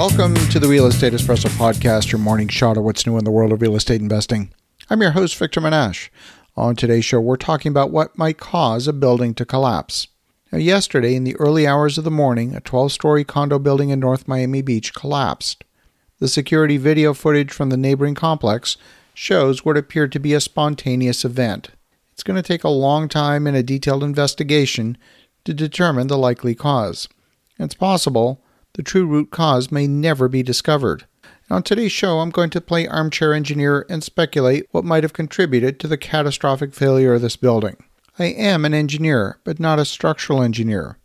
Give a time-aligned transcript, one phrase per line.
[0.00, 3.30] Welcome to the Real Estate Espresso Podcast, your morning shot of what's new in the
[3.30, 4.50] world of real estate investing.
[4.88, 6.08] I'm your host, Victor Menasce.
[6.56, 10.08] On today's show, we're talking about what might cause a building to collapse.
[10.50, 14.00] Now, yesterday, in the early hours of the morning, a 12 story condo building in
[14.00, 15.64] North Miami Beach collapsed.
[16.18, 18.78] The security video footage from the neighboring complex
[19.12, 21.72] shows what appeared to be a spontaneous event.
[22.14, 24.96] It's going to take a long time and a detailed investigation
[25.44, 27.06] to determine the likely cause.
[27.58, 28.40] It's possible
[28.74, 31.06] the true root cause may never be discovered.
[31.50, 35.80] On today's show, I'm going to play armchair engineer and speculate what might have contributed
[35.80, 37.76] to the catastrophic failure of this building.
[38.18, 40.98] I am an engineer, but not a structural engineer.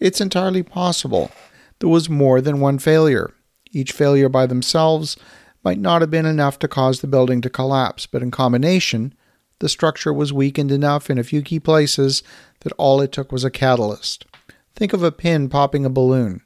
[0.00, 1.30] It's entirely possible
[1.78, 3.34] there was more than one failure.
[3.72, 5.16] Each failure by themselves
[5.62, 9.14] might not have been enough to cause the building to collapse, but in combination,
[9.58, 12.22] the structure was weakened enough in a few key places
[12.60, 14.26] that all it took was a catalyst.
[14.74, 16.42] Think of a pin popping a balloon.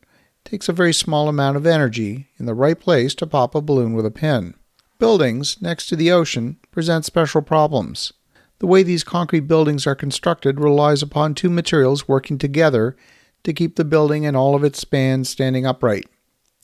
[0.49, 3.93] Takes a very small amount of energy in the right place to pop a balloon
[3.93, 4.55] with a pin.
[4.99, 8.15] Buildings next to the ocean present special problems.
[8.59, 12.97] The way these concrete buildings are constructed relies upon two materials working together
[13.45, 16.07] to keep the building and all of its spans standing upright.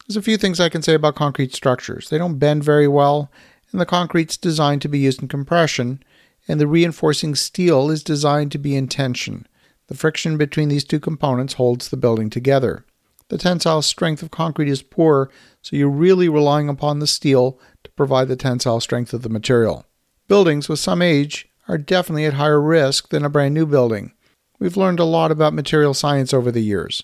[0.09, 2.09] There's a few things I can say about concrete structures.
[2.09, 3.31] They don't bend very well,
[3.71, 6.03] and the concrete's designed to be used in compression,
[6.49, 9.47] and the reinforcing steel is designed to be in tension.
[9.89, 12.87] The friction between these two components holds the building together.
[13.29, 15.31] The tensile strength of concrete is poor,
[15.63, 19.87] so you're really relying upon the steel to provide the tensile strength of the material.
[20.29, 24.13] Buildings with some age are definitely at higher risk than a brand new building.
[24.59, 27.03] We've learned a lot about material science over the years.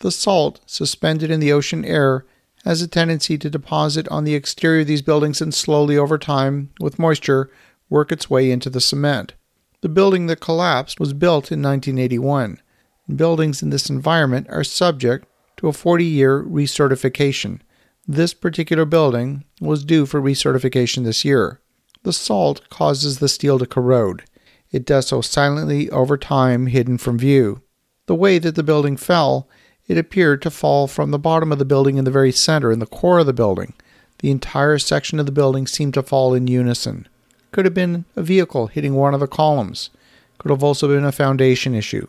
[0.00, 2.26] The salt suspended in the ocean air
[2.64, 6.70] has a tendency to deposit on the exterior of these buildings and slowly over time,
[6.80, 7.50] with moisture,
[7.88, 9.34] work its way into the cement.
[9.80, 12.60] The building that collapsed was built in 1981.
[13.14, 15.26] Buildings in this environment are subject
[15.60, 17.60] to a 40 year recertification.
[18.08, 21.60] This particular building was due for recertification this year.
[22.02, 24.24] The salt causes the steel to corrode.
[24.72, 27.60] It does so silently over time, hidden from view.
[28.06, 29.48] The way that the building fell
[29.86, 32.78] it appeared to fall from the bottom of the building in the very center, in
[32.78, 33.74] the core of the building.
[34.20, 37.06] The entire section of the building seemed to fall in unison.
[37.52, 39.90] Could have been a vehicle hitting one of the columns.
[40.38, 42.06] Could have also been a foundation issue.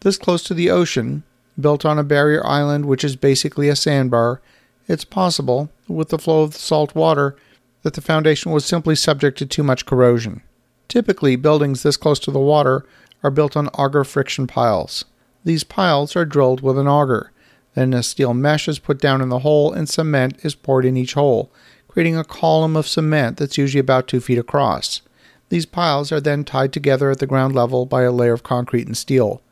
[0.00, 1.24] This close to the ocean,
[1.60, 4.40] built on a barrier island which is basically a sandbar,
[4.88, 7.36] it's possible, with the flow of the salt water,
[7.82, 10.42] that the foundation was simply subject to too much corrosion.
[10.88, 12.84] Typically, buildings this close to the water
[13.22, 15.04] are built on auger friction piles.
[15.44, 17.32] These piles are drilled with an auger.
[17.74, 20.96] Then a steel mesh is put down in the hole and cement is poured in
[20.96, 21.50] each hole,
[21.88, 25.02] creating a column of cement that's usually about two feet across.
[25.48, 28.86] These piles are then tied together at the ground level by a layer of concrete
[28.86, 29.42] and steel.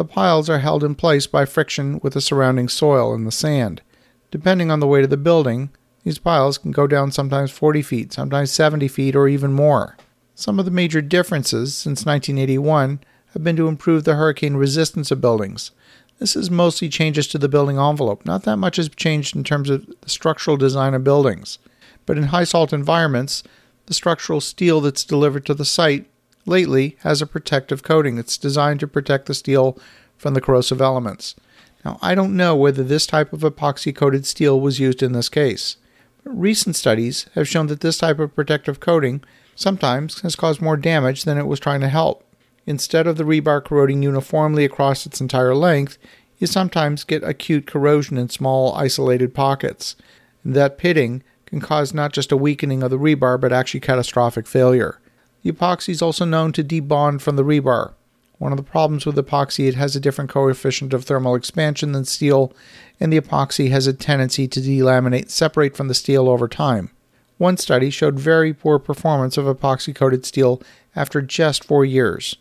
[0.00, 3.82] The piles are held in place by friction with the surrounding soil and the sand.
[4.30, 5.68] Depending on the weight of the building,
[6.04, 9.98] these piles can go down sometimes 40 feet, sometimes 70 feet, or even more.
[10.34, 13.00] Some of the major differences since 1981
[13.34, 15.70] have been to improve the hurricane resistance of buildings.
[16.18, 18.24] This is mostly changes to the building envelope.
[18.24, 21.58] Not that much has changed in terms of the structural design of buildings.
[22.06, 23.42] But in high salt environments,
[23.84, 26.09] the structural steel that's delivered to the site
[26.50, 29.78] lately has a protective coating that's designed to protect the steel
[30.18, 31.34] from the corrosive elements.
[31.82, 35.30] Now, I don't know whether this type of epoxy coated steel was used in this
[35.30, 35.76] case,
[36.22, 39.24] but recent studies have shown that this type of protective coating
[39.54, 42.24] sometimes has caused more damage than it was trying to help.
[42.66, 45.96] Instead of the rebar corroding uniformly across its entire length,
[46.38, 49.96] you sometimes get acute corrosion in small isolated pockets.
[50.44, 55.00] That pitting can cause not just a weakening of the rebar, but actually catastrophic failure.
[55.42, 57.94] The epoxy is also known to debond from the rebar.
[58.38, 62.04] One of the problems with epoxy, it has a different coefficient of thermal expansion than
[62.04, 62.52] steel,
[62.98, 66.90] and the epoxy has a tendency to delaminate, separate from the steel over time.
[67.38, 70.62] One study showed very poor performance of epoxy coated steel
[70.94, 72.36] after just four years.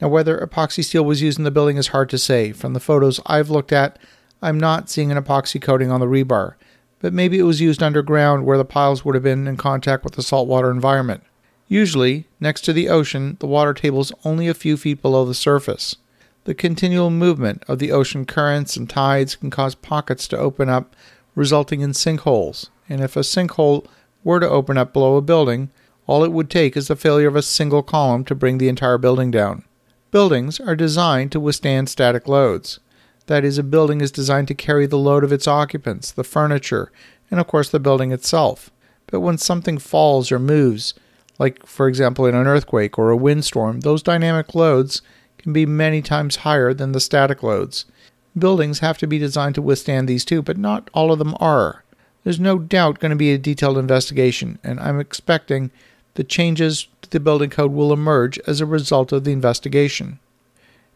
[0.00, 2.52] Now, whether epoxy steel was used in the building is hard to say.
[2.52, 3.98] From the photos I've looked at,
[4.42, 6.54] I'm not seeing an epoxy coating on the rebar,
[7.00, 10.14] but maybe it was used underground where the piles would have been in contact with
[10.14, 11.22] the saltwater environment.
[11.68, 15.34] Usually, next to the ocean, the water table is only a few feet below the
[15.34, 15.96] surface.
[16.44, 20.94] The continual movement of the ocean currents and tides can cause pockets to open up,
[21.34, 22.68] resulting in sinkholes.
[22.88, 23.86] And if a sinkhole
[24.22, 25.70] were to open up below a building,
[26.06, 28.98] all it would take is the failure of a single column to bring the entire
[28.98, 29.64] building down.
[30.10, 32.78] Buildings are designed to withstand static loads.
[33.26, 36.92] That is, a building is designed to carry the load of its occupants, the furniture,
[37.30, 38.70] and of course the building itself.
[39.06, 40.92] But when something falls or moves,
[41.38, 45.02] like for example in an earthquake or a windstorm, those dynamic loads
[45.38, 47.84] can be many times higher than the static loads.
[48.36, 51.84] Buildings have to be designed to withstand these too, but not all of them are.
[52.24, 55.70] There's no doubt going to be a detailed investigation, and I'm expecting
[56.14, 60.18] the changes to the building code will emerge as a result of the investigation.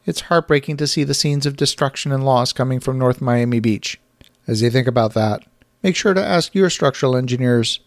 [0.07, 4.01] It's heartbreaking to see the scenes of destruction and loss coming from North Miami Beach.
[4.47, 5.45] As you think about that,
[5.83, 7.81] make sure to ask your structural engineers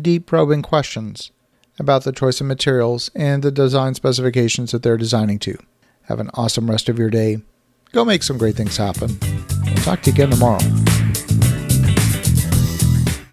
[0.00, 1.30] deep probing questions
[1.78, 5.56] about the choice of materials and the design specifications that they're designing to.
[6.02, 7.38] Have an awesome rest of your day.
[7.92, 9.18] Go make some great things happen.
[9.64, 10.58] We'll talk to you again tomorrow.